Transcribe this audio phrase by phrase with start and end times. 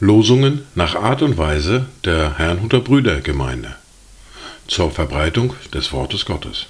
[0.00, 3.76] Losungen nach Art und Weise der Herrnhuter Brüdergemeinde
[4.66, 6.66] zur Verbreitung des Wortes Gottes.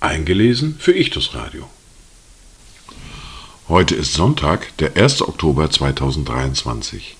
[0.00, 1.70] Eingelesen für Ichtus Radio.
[3.68, 5.22] Heute ist Sonntag, der 1.
[5.22, 7.16] Oktober 2023.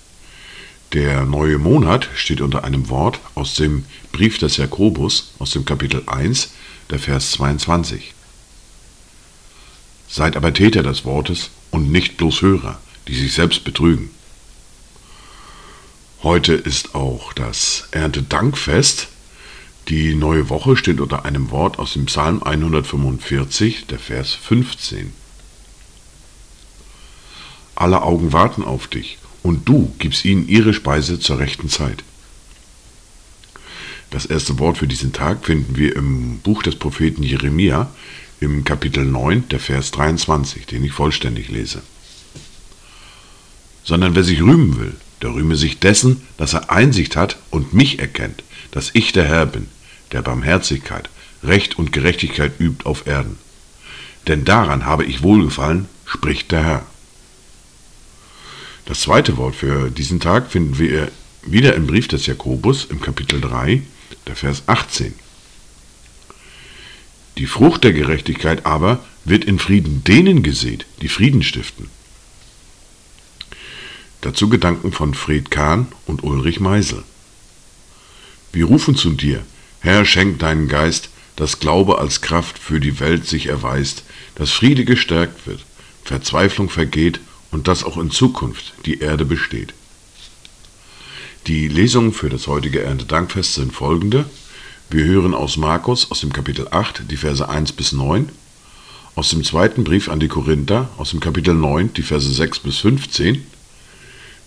[0.93, 6.02] Der neue Monat steht unter einem Wort aus dem Brief des Jakobus aus dem Kapitel
[6.07, 6.50] 1,
[6.93, 8.13] der Vers 22.
[10.09, 12.79] Seid aber Täter des Wortes und nicht bloß Hörer,
[13.09, 14.11] die sich selbst betrügen.
[16.23, 19.09] Heute ist auch das Erntedankfest.
[19.89, 25.14] Die neue Woche steht unter einem Wort aus dem Psalm 145, der Vers 15.
[27.75, 32.05] Alle Augen warten auf dich, und du gibst ihnen ihre Speise zur rechten Zeit.
[34.12, 37.91] Das erste Wort für diesen Tag finden wir im Buch des Propheten Jeremia
[38.41, 41.80] im Kapitel 9, der Vers 23, den ich vollständig lese.
[43.84, 48.00] Sondern wer sich rühmen will, der rühme sich dessen, dass er Einsicht hat und mich
[48.00, 49.69] erkennt, dass ich der Herr bin,
[50.12, 51.08] der Barmherzigkeit,
[51.42, 53.38] Recht und Gerechtigkeit übt auf Erden.
[54.28, 56.86] Denn daran habe ich wohlgefallen, spricht der Herr.
[58.84, 61.10] Das zweite Wort für diesen Tag finden wir
[61.47, 63.80] wieder im Brief des Jakobus im Kapitel 3,
[64.27, 65.15] der Vers 18.
[67.39, 71.89] Die Frucht der Gerechtigkeit aber wird in Frieden denen gesät, die Frieden stiften.
[74.20, 77.03] Dazu Gedanken von Fred Kahn und Ulrich Meisel.
[78.53, 79.43] Wir rufen zu dir,
[79.81, 84.84] Herr, schenk deinen Geist, dass Glaube als Kraft für die Welt sich erweist, dass Friede
[84.84, 85.65] gestärkt wird,
[86.05, 89.75] Verzweiflung vergeht und dass auch in Zukunft die Erde besteht.
[91.46, 94.26] Die Lesungen für das heutige Erntedankfest sind folgende.
[94.90, 98.28] Wir hören aus Markus aus dem Kapitel 8 die Verse 1 bis 9,
[99.14, 102.78] aus dem zweiten Brief an die Korinther aus dem Kapitel 9 die Verse 6 bis
[102.78, 103.44] 15,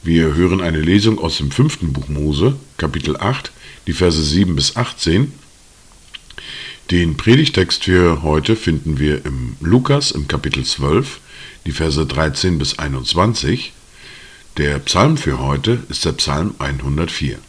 [0.06, 3.52] wir hören eine Lesung aus dem fünften Buch Mose, Kapitel 8,
[3.88, 5.34] die Verse 7 bis 18.
[6.92, 11.20] Den Predigtext für heute finden wir im Lukas im Kapitel 12,
[11.66, 13.74] die Verse 13 bis 21.
[14.58, 17.40] Der Psalm für heute ist der Psalm 104.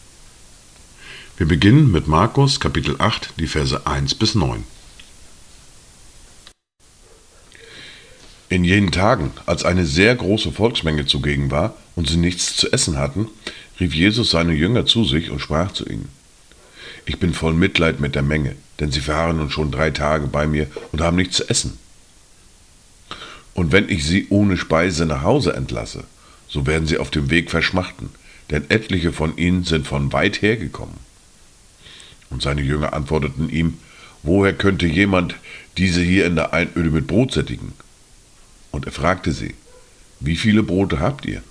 [1.36, 4.64] Wir beginnen mit Markus Kapitel 8, die Verse 1 bis 9.
[8.48, 12.98] In jenen Tagen, als eine sehr große Volksmenge zugegen war und sie nichts zu essen
[12.98, 13.28] hatten,
[13.78, 16.08] rief Jesus seine Jünger zu sich und sprach zu ihnen.
[17.04, 20.48] Ich bin voll Mitleid mit der Menge, denn sie verharren nun schon drei Tage bei
[20.48, 21.78] mir und haben nichts zu essen.
[23.54, 26.02] Und wenn ich sie ohne Speise nach Hause entlasse,
[26.48, 28.10] so werden sie auf dem Weg verschmachten,
[28.50, 30.98] denn etliche von ihnen sind von weit her gekommen.
[32.30, 33.78] Und seine Jünger antworteten ihm,
[34.22, 35.36] woher könnte jemand
[35.76, 37.72] diese hier in der Einöde mit Brot sättigen?
[38.70, 39.54] Und er fragte sie,
[40.20, 41.42] wie viele Brote habt ihr?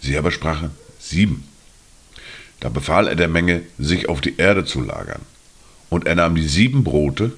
[0.00, 1.44] Sie aber sprachen, sieben.
[2.60, 5.22] Da befahl er der Menge, sich auf die Erde zu lagern.
[5.90, 7.32] Und er nahm die sieben Brote,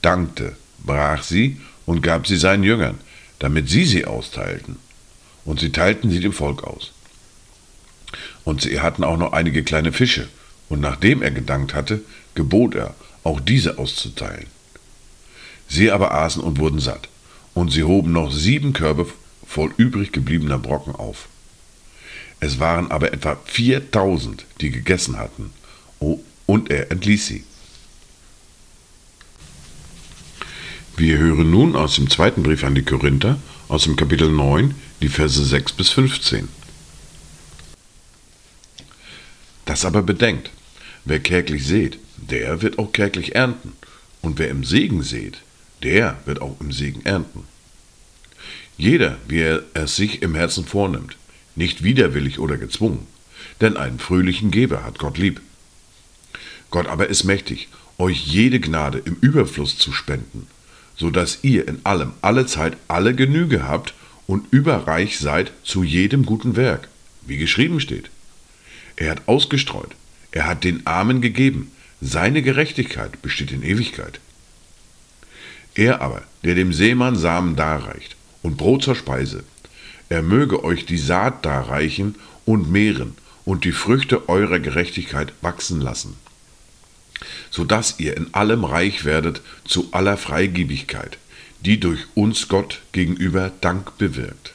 [0.00, 2.98] dankte, brach sie und gab sie seinen Jüngern,
[3.38, 4.76] damit sie sie austeilten.
[5.44, 6.92] Und sie teilten sie dem Volk aus.
[8.44, 10.28] Und sie hatten auch noch einige kleine Fische,
[10.68, 12.00] und nachdem er gedankt hatte,
[12.34, 12.94] gebot er,
[13.24, 14.46] auch diese auszuteilen.
[15.68, 17.08] Sie aber aßen und wurden satt
[17.54, 19.06] und sie hoben noch sieben Körbe
[19.46, 21.28] voll übrig gebliebener Brocken auf.
[22.40, 25.50] Es waren aber etwa 4000, die gegessen hatten,
[26.46, 27.44] und er entließ sie.
[30.96, 33.38] Wir hören nun aus dem zweiten Brief an die Korinther,
[33.68, 36.48] aus dem Kapitel 9, die Verse 6 bis 15.
[39.64, 40.50] Das aber bedenkt,
[41.04, 43.72] wer kärglich sät, der wird auch kärglich ernten,
[44.20, 45.38] und wer im Segen sät,
[45.82, 47.42] der wird auch im Segen ernten.
[48.78, 51.16] Jeder, wie er es sich im Herzen vornimmt,
[51.56, 53.08] nicht widerwillig oder gezwungen,
[53.60, 55.40] denn einen fröhlichen Geber hat Gott lieb.
[56.70, 60.46] Gott aber ist mächtig, euch jede Gnade im Überfluss zu spenden,
[60.96, 63.94] so dass ihr in allem, alle Zeit, alle Genüge habt
[64.26, 66.88] und überreich seid zu jedem guten Werk,
[67.22, 68.10] wie geschrieben steht.
[68.96, 69.94] Er hat ausgestreut,
[70.30, 74.20] er hat den Armen gegeben, seine Gerechtigkeit besteht in Ewigkeit.
[75.74, 79.44] Er aber, der dem Seemann Samen darreicht und Brot zur Speise,
[80.08, 86.16] er möge euch die Saat darreichen und mehren und die Früchte eurer Gerechtigkeit wachsen lassen,
[87.50, 91.18] so dass ihr in allem reich werdet zu aller Freigebigkeit,
[91.64, 94.54] die durch uns Gott gegenüber Dank bewirkt.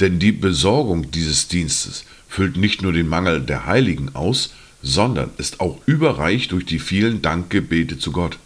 [0.00, 5.60] Denn die Besorgung dieses Dienstes füllt nicht nur den Mangel der Heiligen aus, sondern ist
[5.60, 8.38] auch überreich durch die vielen Dankgebete zu Gott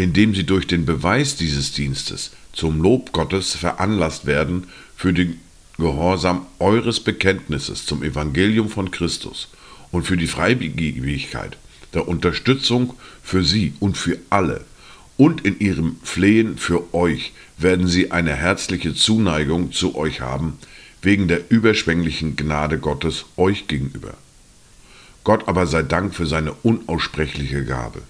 [0.00, 4.66] indem sie durch den Beweis dieses Dienstes zum Lob Gottes veranlasst werden
[4.96, 5.38] für den
[5.78, 9.48] Gehorsam eures Bekenntnisses zum Evangelium von Christus
[9.90, 11.56] und für die Freigebigkeit
[11.94, 14.64] der Unterstützung für sie und für alle
[15.20, 20.56] und in ihrem Flehen für euch werden sie eine herzliche Zuneigung zu euch haben,
[21.02, 24.14] wegen der überschwänglichen Gnade Gottes euch gegenüber.
[25.22, 28.00] Gott aber sei Dank für seine unaussprechliche Gabe.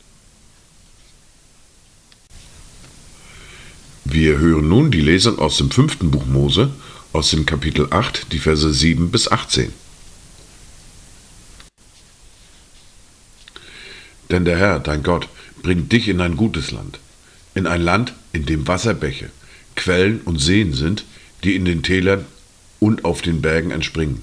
[4.05, 6.71] Wir hören nun die Lesung aus dem fünften Buch Mose,
[7.13, 9.73] aus dem Kapitel 8, die Verse 7 bis 18.
[14.31, 15.29] Denn der Herr, dein Gott,
[15.63, 16.99] bringt dich in ein gutes Land,
[17.55, 19.31] in ein Land, in dem Wasserbäche,
[19.77, 21.05] Quellen und Seen sind,
[21.45, 22.25] die in den Tälern
[22.79, 24.23] und auf den Bergen entspringen.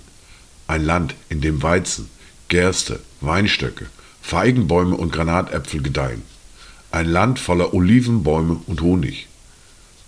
[0.68, 2.10] Ein Land, in dem Weizen,
[2.50, 3.88] Gerste, Weinstöcke,
[4.22, 6.22] Feigenbäume und Granatäpfel gedeihen.
[6.92, 9.28] Ein Land voller Olivenbäume und Honig.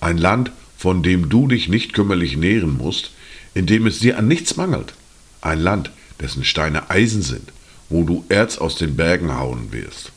[0.01, 3.11] Ein Land, von dem du dich nicht kümmerlich nähren musst,
[3.53, 4.93] in dem es dir an nichts mangelt.
[5.41, 7.51] Ein Land, dessen Steine Eisen sind,
[7.89, 10.11] wo du Erz aus den Bergen hauen wirst.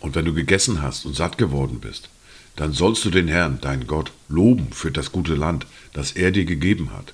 [0.00, 2.08] Und wenn du gegessen hast und satt geworden bist,
[2.56, 6.44] dann sollst du den Herrn, dein Gott, loben für das gute Land, das er dir
[6.44, 7.12] gegeben hat.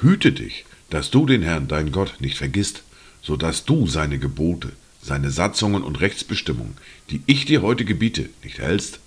[0.00, 2.82] Hüte dich, dass du den Herrn, dein Gott, nicht vergisst,
[3.22, 4.72] so dass du seine Gebote,
[5.02, 6.76] seine Satzungen und Rechtsbestimmungen,
[7.10, 9.00] die ich dir heute gebiete, nicht hältst,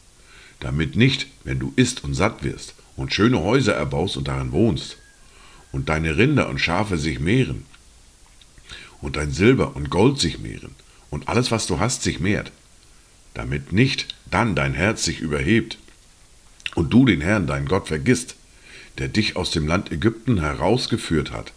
[0.59, 4.97] damit nicht, wenn du isst und satt wirst und schöne Häuser erbaust und darin wohnst,
[5.71, 7.65] und deine Rinder und Schafe sich mehren,
[9.01, 10.75] und dein Silber und Gold sich mehren,
[11.09, 12.51] und alles, was du hast, sich mehrt,
[13.33, 15.77] damit nicht dann dein Herz sich überhebt
[16.75, 18.35] und du den Herrn, dein Gott, vergisst,
[18.97, 21.53] der dich aus dem Land Ägypten herausgeführt hat,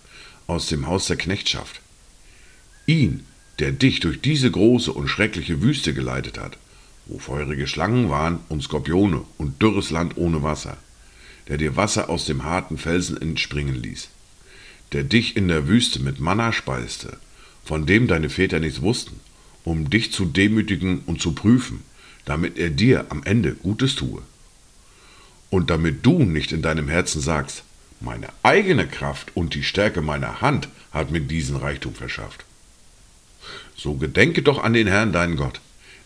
[0.47, 1.81] aus dem Haus der Knechtschaft.
[2.87, 3.27] Ihn,
[3.59, 6.57] der dich durch diese große und schreckliche Wüste geleitet hat,
[7.07, 10.77] wo feurige Schlangen waren und Skorpione und dürres Land ohne Wasser,
[11.49, 14.09] der dir Wasser aus dem harten Felsen entspringen ließ,
[14.93, 17.19] der dich in der Wüste mit Manna speiste,
[17.65, 19.21] von dem deine Väter nichts wussten,
[19.65, 21.83] um dich zu demütigen und zu prüfen,
[22.25, 24.23] damit er dir am Ende Gutes tue.
[25.51, 27.65] Und damit du nicht in deinem Herzen sagst,
[28.01, 32.45] meine eigene Kraft und die Stärke meiner Hand hat mir diesen Reichtum verschafft.
[33.77, 35.61] So gedenke doch an den Herrn deinen Gott,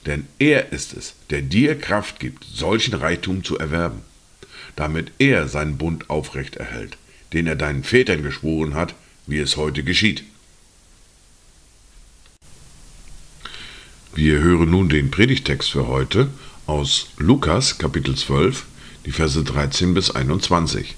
[0.06, 4.02] denn er ist es, der dir Kraft gibt, solchen Reichtum zu erwerben
[4.76, 6.96] damit er seinen Bund aufrecht erhält,
[7.32, 8.94] den er deinen Vätern geschworen hat,
[9.26, 10.24] wie es heute geschieht.
[14.16, 16.28] Wir hören nun den Predigtext für heute
[16.66, 18.64] aus Lukas Kapitel 12,
[19.06, 20.94] die Verse 13 bis 21.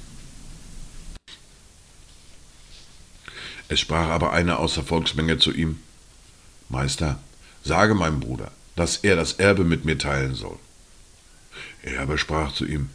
[3.68, 5.78] Es sprach aber einer aus der Volksmenge zu ihm,
[6.68, 7.18] Meister,
[7.64, 10.58] sage meinem Bruder, dass er das Erbe mit mir teilen soll.
[11.82, 12.90] Er aber sprach zu ihm,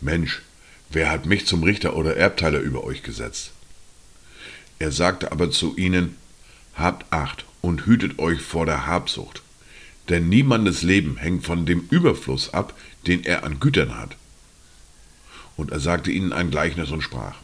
[0.00, 0.42] Mensch,
[0.90, 3.52] wer hat mich zum Richter oder Erbteiler über euch gesetzt?
[4.80, 6.16] Er sagte aber zu ihnen,
[6.74, 9.42] Habt Acht und hütet euch vor der Habsucht,
[10.10, 12.74] denn niemandes Leben hängt von dem Überfluss ab,
[13.06, 14.16] den er an Gütern hat.
[15.56, 17.36] Und er sagte ihnen ein Gleichnis und sprach,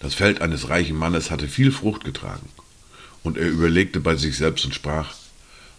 [0.00, 2.48] Das Feld eines reichen Mannes hatte viel Frucht getragen,
[3.22, 5.14] und er überlegte bei sich selbst und sprach,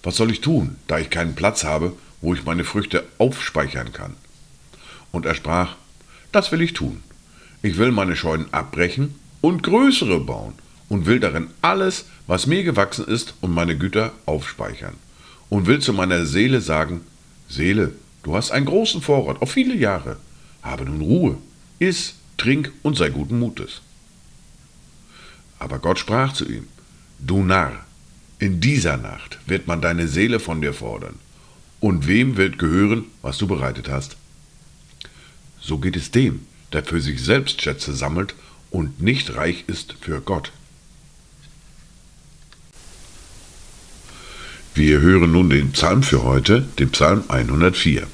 [0.04, 4.16] Was soll ich tun, da ich keinen Platz habe, wo ich meine Früchte aufspeichern kann?
[5.12, 5.76] Und er sprach,
[6.32, 7.02] das will ich tun.
[7.62, 10.54] Ich will meine Scheunen abbrechen und größere bauen
[10.88, 14.96] und will darin alles, was mir gewachsen ist, und meine Güter aufspeichern.
[15.50, 17.02] Und will zu meiner Seele sagen,
[17.48, 20.18] Seele, du hast einen großen Vorrat auf viele Jahre.
[20.62, 21.38] Habe nun Ruhe,
[21.80, 23.82] iss, trink und sei guten Mutes.
[25.58, 26.68] Aber Gott sprach zu ihm,
[27.20, 27.86] Du Narr,
[28.40, 31.16] in dieser Nacht wird man deine Seele von dir fordern.
[31.82, 34.16] Und wem wird gehören, was du bereitet hast?
[35.60, 38.36] So geht es dem, der für sich selbst Schätze sammelt
[38.72, 40.52] und nicht reich ist für Gott.
[44.80, 48.08] Wir hören nun den Psalm für heute, den Psalm 104.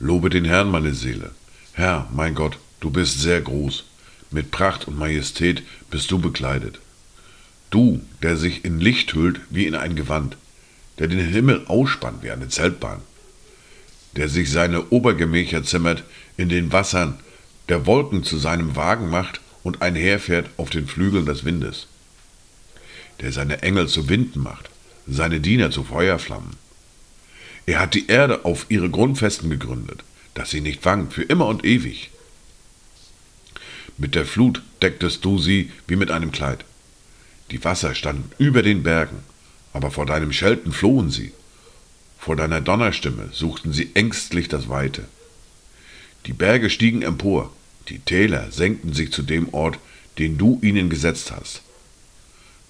[0.00, 1.30] Lobe den Herrn, meine Seele.
[1.74, 3.84] Herr, mein Gott, du bist sehr groß.
[4.32, 5.62] Mit Pracht und Majestät
[5.92, 6.80] bist du bekleidet.
[7.70, 10.36] Du, der sich in Licht hüllt wie in ein Gewand,
[10.98, 13.02] der den Himmel ausspannt wie eine Zeltbahn
[14.16, 16.02] der sich seine Obergemächer zimmert,
[16.36, 17.20] in den Wassern
[17.68, 21.86] der Wolken zu seinem Wagen macht und einherfährt auf den Flügeln des Windes,
[23.20, 24.70] der seine Engel zu Winden macht,
[25.06, 26.56] seine Diener zu Feuerflammen.
[27.66, 30.02] Er hat die Erde auf ihre Grundfesten gegründet,
[30.34, 32.10] dass sie nicht wankt für immer und ewig.
[33.98, 36.64] Mit der Flut decktest du sie wie mit einem Kleid.
[37.50, 39.18] Die Wasser standen über den Bergen,
[39.72, 41.32] aber vor deinem Schelten flohen sie.
[42.18, 45.04] Vor deiner Donnerstimme suchten sie ängstlich das Weite.
[46.26, 47.52] Die Berge stiegen empor,
[47.88, 49.78] die Täler senkten sich zu dem Ort,
[50.18, 51.62] den du ihnen gesetzt hast.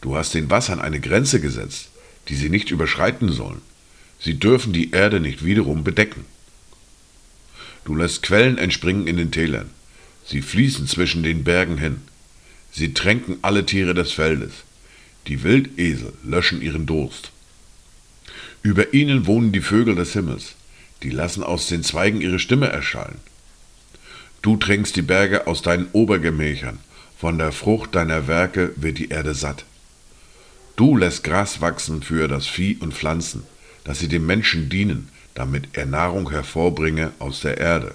[0.01, 1.91] Du hast den Wassern eine Grenze gesetzt,
[2.29, 3.61] die sie nicht überschreiten sollen.
[4.19, 6.25] Sie dürfen die Erde nicht wiederum bedecken.
[7.85, 9.71] Du lässt Quellen entspringen in den Tälern.
[10.25, 12.03] Sie fließen zwischen den Bergen hin.
[12.71, 14.53] Sie tränken alle Tiere des Feldes.
[15.27, 17.31] Die Wildesel löschen ihren Durst.
[18.63, 20.55] Über ihnen wohnen die Vögel des Himmels.
[21.03, 23.19] Die lassen aus den Zweigen ihre Stimme erschallen.
[24.43, 26.79] Du tränkst die Berge aus deinen Obergemächern.
[27.19, 29.65] Von der Frucht deiner Werke wird die Erde satt.
[30.81, 33.43] Du lässt Gras wachsen für das Vieh und Pflanzen,
[33.85, 37.95] dass sie dem Menschen dienen, damit er Nahrung hervorbringe aus der Erde.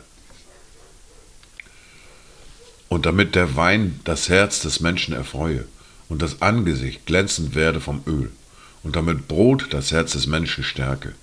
[2.87, 5.65] Und damit der Wein das Herz des Menschen erfreue
[6.09, 8.29] und das Angesicht glänzend werde vom Öl,
[8.83, 11.15] und damit Brot das Herz des Menschen stärke.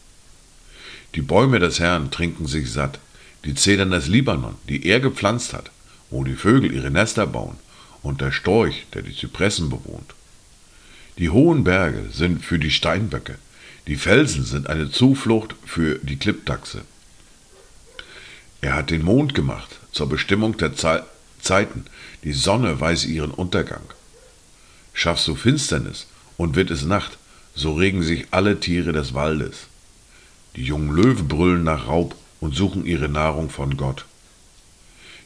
[1.15, 2.99] Die Bäume des Herrn trinken sich satt,
[3.45, 5.71] die Zedern des Libanon, die er gepflanzt hat,
[6.11, 7.57] wo die Vögel ihre Nester bauen,
[8.03, 10.13] und der Storch, der die Zypressen bewohnt.
[11.19, 13.37] Die hohen Berge sind für die Steinböcke,
[13.87, 16.83] die Felsen sind eine Zuflucht für die Klippdachse.
[18.61, 21.05] Er hat den Mond gemacht zur Bestimmung der Ze
[21.41, 21.87] Zeiten,
[22.23, 23.83] die Sonne weiß ihren Untergang.
[24.95, 27.19] Schaffst du Finsternis und wird es Nacht,
[27.55, 29.67] so regen sich alle Tiere des Waldes.
[30.55, 34.05] Die jungen Löwen brüllen nach Raub und suchen ihre Nahrung von Gott.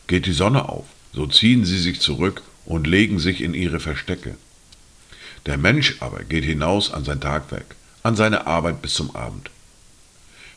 [0.07, 4.37] Geht die Sonne auf, so ziehen sie sich zurück und legen sich in ihre Verstecke.
[5.47, 7.77] Der Mensch aber geht hinaus an sein Tagwerk
[8.07, 9.51] an seine Arbeit bis zum Abend.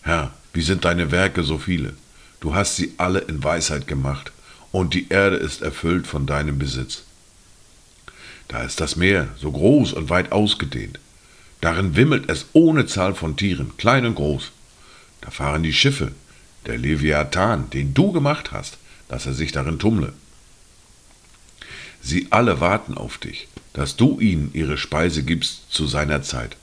[0.03, 1.95] Herr, wie sind deine Werke so viele?
[2.41, 4.31] Du hast sie alle in Weisheit gemacht,
[4.71, 7.05] und die Erde ist erfüllt von deinem Besitz.
[8.47, 10.99] Da ist das Meer, so groß und weit ausgedehnt.
[11.59, 14.51] Darin wimmelt es ohne Zahl von Tieren, klein und groß.
[15.21, 16.11] Da fahren die Schiffe,
[16.67, 18.77] der Leviathan, den du gemacht hast,
[19.07, 20.13] dass er sich darin tummle.
[22.01, 26.57] Sie alle warten auf dich, dass du ihnen ihre Speise gibst zu seiner Zeit.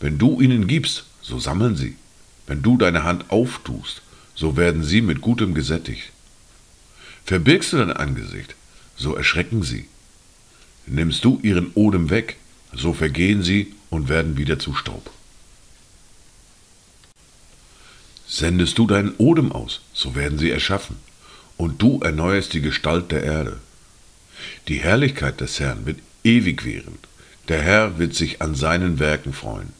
[0.00, 1.96] Wenn du ihnen gibst, so sammeln sie.
[2.46, 4.02] Wenn du deine Hand auftust,
[4.34, 6.12] so werden sie mit Gutem gesättigt.
[7.24, 8.54] Verbirgst du dein Angesicht,
[8.96, 9.88] so erschrecken sie.
[10.86, 12.36] Nimmst du ihren Odem weg,
[12.72, 15.10] so vergehen sie und werden wieder zu Staub.
[18.28, 20.96] Sendest du deinen Odem aus, so werden sie erschaffen,
[21.56, 23.58] und du erneuerst die Gestalt der Erde.
[24.68, 26.98] Die Herrlichkeit des Herrn wird ewig währen,
[27.48, 29.72] der Herr wird sich an seinen Werken freuen.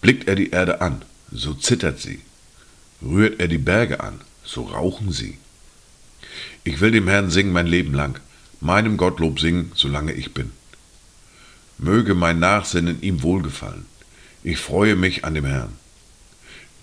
[0.00, 2.20] Blickt er die Erde an, so zittert sie.
[3.02, 5.38] Rührt er die Berge an, so rauchen sie.
[6.64, 8.20] Ich will dem Herrn singen mein Leben lang,
[8.60, 10.52] meinem Gottlob singen, solange ich bin.
[11.78, 13.86] Möge mein Nachsinnen ihm wohlgefallen.
[14.42, 15.72] Ich freue mich an dem Herrn.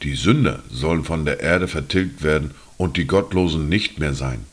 [0.04, 4.46] Die Sünder sollen von der Erde vertilgt werden und die Gottlosen nicht mehr sein.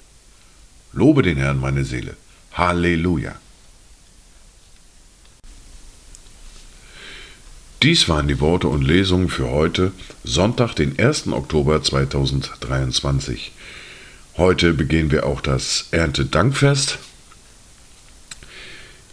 [0.95, 2.17] Lobe den Herrn, meine Seele.
[2.53, 3.35] Halleluja.
[7.83, 9.91] Dies waren die Worte und Lesungen für heute,
[10.23, 11.27] Sonntag, den 1.
[11.29, 13.53] Oktober 2023.
[14.37, 16.99] Heute begehen wir auch das Erntedankfest.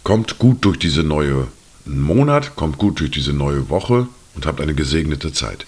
[0.04, 1.48] Kommt gut durch diese neue
[1.84, 5.66] Monat, kommt gut durch diese neue Woche und habt eine gesegnete Zeit.